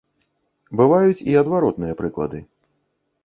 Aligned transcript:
Бываюць 0.79 1.25
і 1.33 1.37
адваротныя 1.43 1.97
прыклады. 1.99 2.39